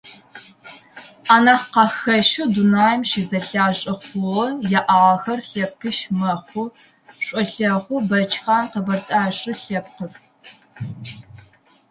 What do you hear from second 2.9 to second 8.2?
щызэлъашӏэ хъугъэу яӏагъэхэр лъэпкъищ мэхъу: шъэолъэхъу,